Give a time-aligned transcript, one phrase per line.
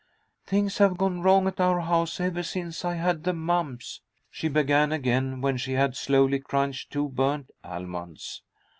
[0.47, 4.91] "Things have gone wrong at our house ever since I had the mumps," she began
[4.91, 8.41] again, when she had slowly crunched two burnt almonds.